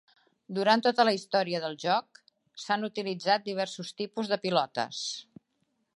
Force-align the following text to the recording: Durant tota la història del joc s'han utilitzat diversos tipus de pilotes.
Durant 0.59 0.81
tota 0.87 1.03
la 1.09 1.13
història 1.17 1.59
del 1.65 1.77
joc 1.83 2.21
s'han 2.63 2.89
utilitzat 2.89 3.47
diversos 3.51 3.93
tipus 4.03 4.33
de 4.33 4.41
pilotes. 4.47 5.07